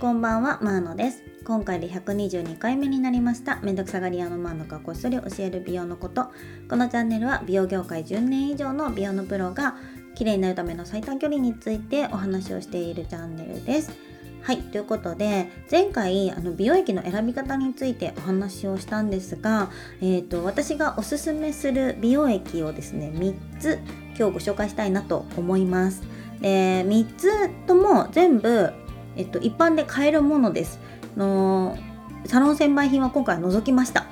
[0.00, 1.22] こんばんは、マーノです。
[1.44, 3.60] 今回で122回目になりました。
[3.60, 6.32] めんどくさがり屋のマーノがこっそり教える美容のこと。
[6.70, 9.76] このチャンネルは美容業界10年以上の美容のプロが
[10.14, 13.90] 綺麗になるための最短距離についてお話をしているチャンネルです。
[14.40, 19.68] はい、ということで前回あの美容液の選び方についてお話をしたんですが、
[20.00, 23.78] えー、と私がおすすめする美容液をですね3つ
[24.16, 26.02] 今日ご紹介したいなと思います。
[26.40, 28.72] で3つとも全部、
[29.16, 30.78] えっと、一般で買えるものです。
[31.16, 31.76] の
[32.26, 34.06] サロン専売品は今回除きました。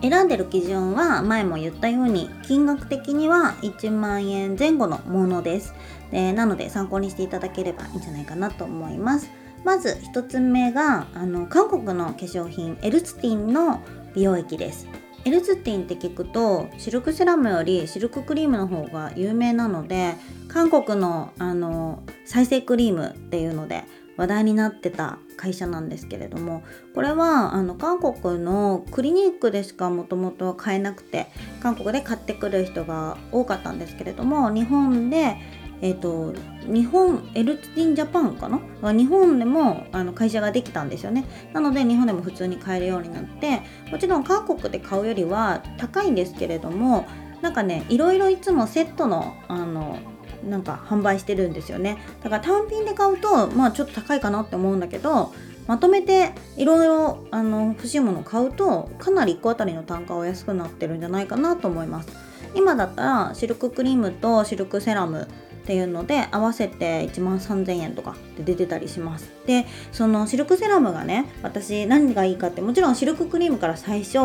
[0.00, 5.74] 選んでる基準は前も言ったように金額的には1万円前後のものです。
[6.10, 9.30] でなので参考にしていただければいいんじゃないかなと思います。
[9.64, 13.82] まず1つ目があの韓国の化粧品エルツティンの
[14.14, 14.86] 美容液です。
[15.24, 20.16] エルツティンって聞くとシルクセラムよりシルククリームの方が有名なので
[20.48, 23.84] 韓国のあの再生クリームっていうので
[24.16, 26.62] 話題になってた会社なんですけれども
[26.94, 31.28] これはあの韓国のクリニックでしかもともと買えなくて
[31.60, 35.36] 韓国で買ってくる人が多かったんですけれども日本で
[35.82, 38.92] えーと、日本エルティンジャパンかな？
[38.92, 41.26] 日本でもあの会社ができたんですよね。
[41.52, 47.06] なので日本でも普通に買えるようになってもちろん韓国で買うよりは高いんですけれども
[47.42, 49.98] なんかねいろいろいつもセットのあの
[50.48, 51.98] なんか販売してるんですよね。
[52.22, 55.32] だから単品で買うとまあちょっと高いかなって思うんだけど
[55.66, 62.08] まとめていろいろあの欲しいものを買うとかなり1個あたりの単価は安くなってるんじゃないかなと思います。
[62.54, 65.28] 今だったらシルククリームとシルクセラム
[65.64, 69.32] っていうので合わせて1万3000円とかで出てたりします。
[69.46, 74.18] でそのシルクセラムがね私何がいいかってもちろんシルククリームから最初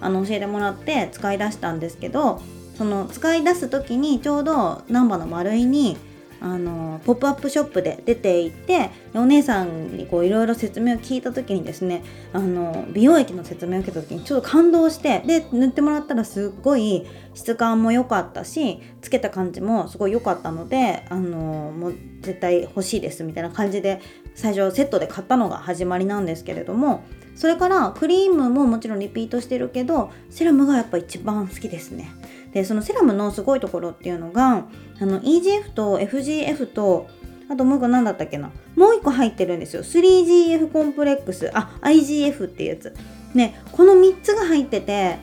[0.00, 2.40] あの教えてもらって使い出したんですけど
[2.76, 5.96] その使い出す時にちょうど難波の丸いに
[6.44, 24.02] あのポップアップショップで出ていてお姉さんにいろいろ説明を聞いた時にですねあの美容液の説明を受けた時にちょっと感動してで塗ってもらったらすっごい質感も良かったしつけた感じもすごい良かったのであのもう絶対欲しいですみたいな感じで
[24.34, 32.10] 最初セットで買ったのが始まりなんですけれどもそれからクリームももちろんリピートしてるけどセラムがやっぱ一番好きですね。
[32.54, 34.66] でそのセラムのすごいところっていうのが
[35.00, 37.08] あの EGF と FGF と
[37.50, 38.50] あともう一個何だったっけな。
[38.76, 39.82] もう一個入ってるんですよ。
[39.82, 41.50] 3GF コンプレックス。
[41.52, 42.94] あ IGF っていうやつ。
[43.34, 45.18] ねこの3つが入ってて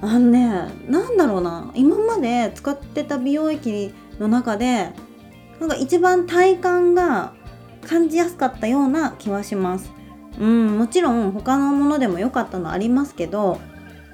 [0.00, 1.70] あのねなんだろうな。
[1.74, 4.90] 今まで使ってた美容液の中で
[5.58, 7.34] なんか一番体感が
[7.86, 9.92] 感じやすかったような気はします。
[10.38, 13.58] うんもちろん他のものでも良かったのありますけど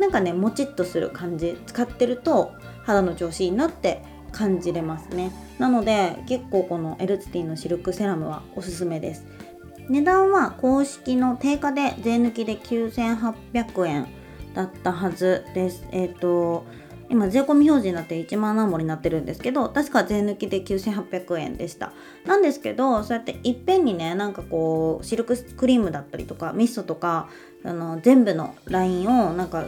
[0.07, 5.33] なんかねもちっとする感じ使ってると肌の調子いいなって感じれますね。
[5.59, 9.27] なので結構このエルツティのシルクセラムはおすすめです。
[9.89, 14.07] 値段は公式の定価で税抜きで9800円
[14.55, 15.85] だったはずです。
[15.91, 16.65] えっ、ー、と
[17.09, 21.93] 今税込み表示になって1万何本になってるんですけど確か税抜きで9800円でした。
[22.27, 27.29] なんですけどそうやっていっぺんにねなんかこうシルククリームだったりとかミストとか
[27.65, 29.67] あの全部のラインをなんか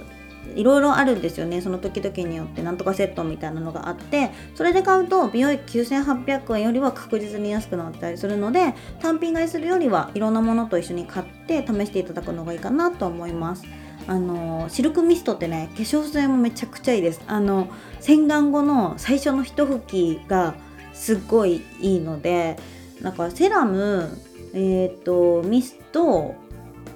[0.55, 1.61] いろいろあるんですよね。
[1.61, 2.63] その時々によって。
[2.63, 4.31] なんとかセットみたいなのがあって。
[4.55, 13.65] それで買うと美容液9800円よりは確実に安くなったりするので単品買いするよりはいろんなものと一緒に買って試していただくのがいいかなと思います。
[14.07, 17.21] あのシルクミストってね化粧水もめちゃくちゃいいです。
[17.27, 17.69] あの
[18.01, 20.55] 洗顔後の最初の一拭きが
[20.95, 22.59] すっごいいいので
[23.03, 24.09] なんかセラム
[24.55, 26.35] えっ、ー、とミスト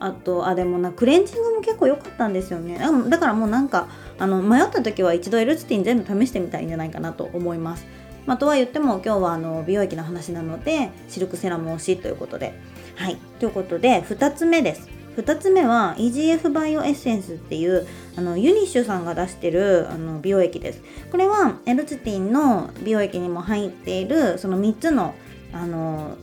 [0.04, 2.78] あとあでもなクレンジングも結構良かったんですよね。
[3.08, 7.86] だからもうなんかあの迷った時は一度エルツティン全部試してみたいんじゃないかなと思います。
[8.26, 12.54] まあ、とは言っても今日はあの美容液の話なのでシルクセラム推しということで。
[12.96, 13.16] はい。
[13.38, 14.88] ということで2つ目です。
[15.16, 17.86] 2つ目は EGF バイオエッセンスっていう
[18.16, 20.82] あのユニッシュさんが出してるあの美容液です。
[21.10, 25.14] これはエルツティンの美容液にも入っているその3つの
[25.52, 26.16] あの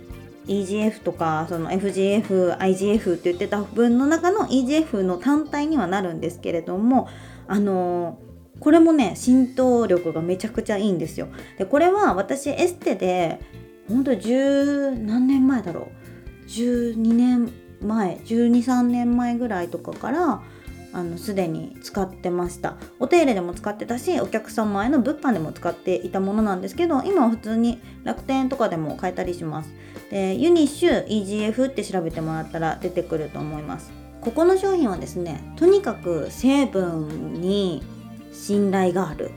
[0.50, 7.08] EGF とかその FGF、IGF って言ってた分の中の EGF の単体にはなるんですけれども
[7.48, 8.20] あの
[8.60, 11.28] これもね浸透力がめちゃくちゃいいんですよ。
[11.58, 13.40] でこれは私エステで
[13.88, 15.88] ほんと十何年前だろ
[16.46, 16.50] う。
[16.50, 20.42] 12年前123年前ぐらいとかから
[20.92, 22.76] あのすでに使ってました。
[23.00, 29.70] お手入れでも使ってたしお客様への物販でも使っていたものなんですけど今は普通に楽天とかでも買えたりします。
[30.10, 33.92] でユニッシュ EGF って調べてもらったら出てくると思います。
[34.22, 37.84] ここの商品はですねとにかく成分に
[38.34, 39.32] 信頼がある。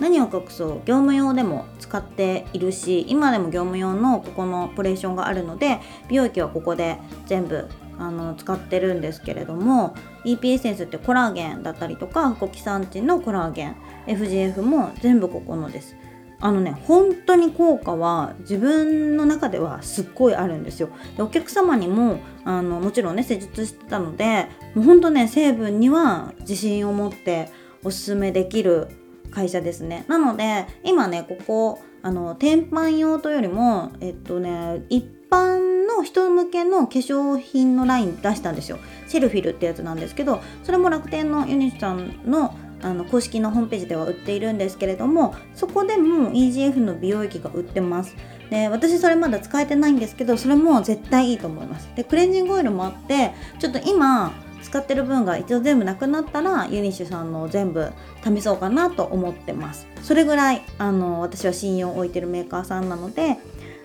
[0.00, 5.78] 何を隠そう業務用でも使っているし今でも業務用のここのオペレーションがあるので
[6.08, 6.96] 美容液はここで
[7.26, 7.68] 全部
[7.98, 15.94] あの使ってるんですけれども EP エッセンスってコラーゲンだったりとかコキサンチンのコラーゲン FGF も全部ここのです。
[16.40, 20.88] あのね本当に効果は自分の中ではすっごいあるんですよ。
[21.16, 27.50] でお客様にもあのもちろんね施術してたのでもうほんとね成分には自信を持って
[27.84, 28.88] おすすめできる
[29.30, 30.04] 会社ですね。
[30.08, 38.78] なので今ねここあの天板用というよりもえっとね一般の人向けの化粧品のライン出したんですよ。
[39.06, 48.14] セルフィルってやつなんですけどそれも楽天のユニッシュさんのあの公式のホームページでは売っているんですけれどもそこでも EGF の美容液が売ってます。
[48.50, 51.88] で私それまだ使えてないんですけどそれも絶対いいと思います。
[51.94, 54.32] でクレンジングオイルもあってちょっと今
[54.62, 57.92] 使ってる分が一応全部なくなったらユニッシュさんの全部
[58.24, 59.86] 試そうかなと思ってます。
[60.02, 63.36] それぐらいあの私は信用を置いてるメーカーさんなので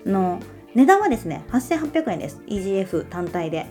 [0.06, 0.40] あの
[0.74, 2.40] 値段はですね8800円です。
[2.46, 3.66] EGF 単体で。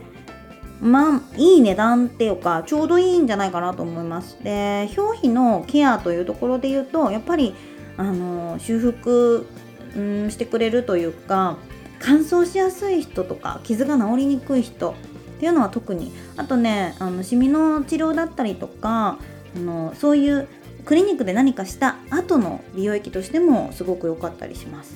[0.81, 4.37] まあいい値段っていうかちょうどいいんじゃないかなと思います。
[4.43, 7.55] で表皮のケアというところで言うとやっぱり
[7.97, 9.47] あの修復
[9.95, 11.57] うんしてくれるというか
[11.99, 14.93] 乾燥しやすい人とか傷が治りにくい人っ
[15.39, 19.17] ていうのは特にあとねあのシミの治療だったりとか
[19.55, 20.47] あのそういう
[20.85, 24.95] クリニックで何かした後の美容液としてもすごく良かったりします。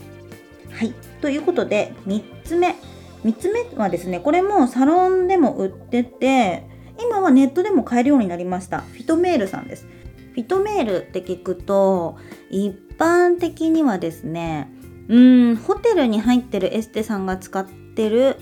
[0.72, 0.94] はい。
[1.22, 2.76] ということで3つ目。
[3.24, 6.68] 3つ目はですねこれもサロンでも売ってて
[7.02, 8.82] 今はネットでも買えるようになりました。
[8.82, 9.88] フィトメールさんです。
[10.34, 12.18] フィトメールって聞くと
[12.50, 14.72] 一般的にはですね
[15.08, 18.36] うんホテルに入ってるエステさんが使ってる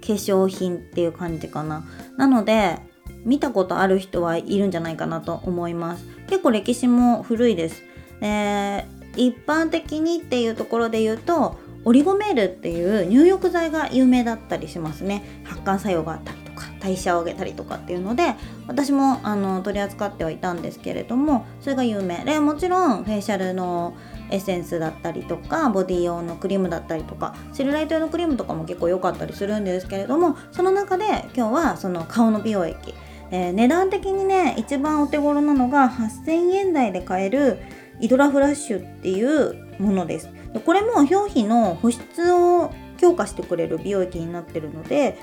[0.00, 1.84] 化粧品っていう感じかな。
[2.16, 2.78] なので
[3.24, 6.04] 見たことある人はいるんじゃないかなと思います。
[6.28, 7.82] 結構歴史も古いです、
[8.20, 11.58] えー、一般的にっていうところで言うと
[11.90, 15.24] オリゴメールっていう入浴剤が有名だったりしますね。
[15.42, 18.36] 発汗作用があったりとか代謝を上げたりとかっていうので
[18.68, 22.24] 私もあの取り扱ってはいたんですけれどもそれが有名。
[22.24, 23.96] でもちろんフェイシャルの
[24.30, 32.94] エッセンスだったりとかボディ用のクリームだったりとかセルライト用のクリームとかも結構良かったりするんですけれどもその中で今日はその顔の美容液、
[33.32, 37.58] えー、値段的にね一番お手頃なのが8000円台で買える
[38.00, 40.28] イドラフラッシュっていうものです。
[40.58, 45.18] これも表皮の保湿を強化してくれる美容液になってるので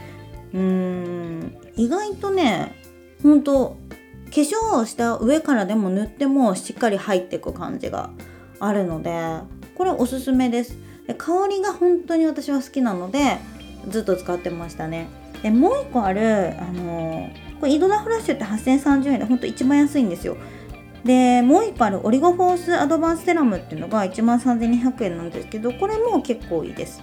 [0.53, 2.75] うーん意外とね
[3.21, 3.77] ほんと
[4.25, 8.09] 化粧をした上からでも塗ってもしっかり入っていく感じが
[8.59, 9.39] あるので
[9.75, 10.75] これおすすめです。
[11.07, 13.37] で香りが本当に私は好きなので
[13.89, 15.07] ずっと使ってましたね。
[15.41, 17.29] でもう一個あるあの
[17.59, 20.35] これイドナフラッシュって8030円でほんと一番安いんですよ。
[21.07, 27.01] でもう一個あるオリゴフォースアドバンスセラムっていうのが1万3200円なんですけどこれも結構いいです。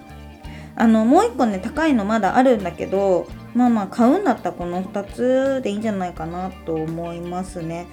[0.77, 7.87] あのもう一個ね高いのまだあるんだけどまあまあ買うんだったらこの2つでいいんじゃないかなと思いますね。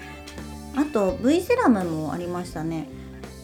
[0.75, 2.89] あと V セラムもありましたね。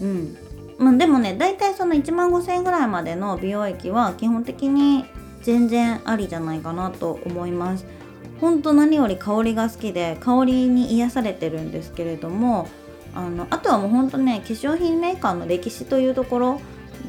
[0.02, 0.38] うん。
[0.78, 5.06] まあ、でもね大体その1万5000円ぐらいまでの美容液は基本的に
[5.42, 7.86] 全然ありじゃないかなと思います。
[8.40, 12.68] ほんと何より香りが好きで香りに癒されてるんですけれども
[13.16, 16.62] あのあとはもうほんとね化粧品メーカーの歴史というところ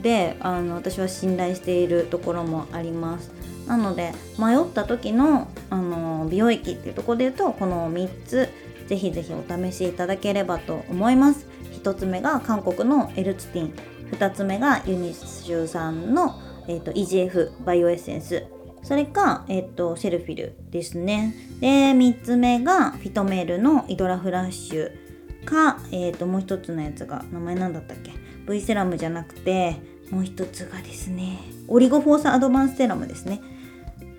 [0.02, 3.30] であの私は信頼しているところもあります。
[3.66, 8.48] なので迷った時のあの美容液っていうところで言うとこの3つ
[8.86, 11.46] ぜひぜひお試しいただければと思います。
[11.82, 13.74] 1つ目が韓国のエルツティン。
[14.12, 18.46] 2つ目がユニッシュさんの、えーと、EGF バイオエッセンス。
[18.82, 21.34] それか、えっと、セルフィルですね。
[21.60, 28.12] で、3つ目がフィトメールのイドラフラッシュか、えっと、もう一つのやつが、名前なんだったっけ
[28.50, 29.76] ?V セラムじゃなくて、
[30.10, 33.40] もう一つがですね、オリゴフォースアドバンスセラムですね。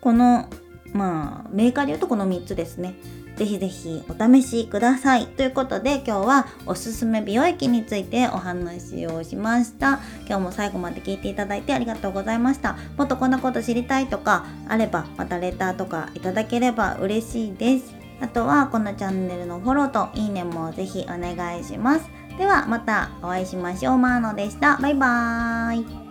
[0.01, 0.49] この、
[0.93, 2.95] まあ、メーカーで言うとこの3つですね。
[3.39, 5.25] ぜひぜひお試しください。
[5.25, 10.01] ということで今日はおすすめ美容液についてお話をしました。
[10.27, 12.75] 今日も最後まで聞いていただいてありがとうございました。
[12.97, 17.95] もっとこんなこと知りたいとかあればまたレターとかいただければ嬉しいです。
[18.19, 22.09] あとはこのチャンネルのフォローといいねもぜひお願いします。
[22.37, 23.97] ではまたお会いしましょう。
[23.97, 24.75] マーノでした。
[24.81, 26.08] バイバーイ。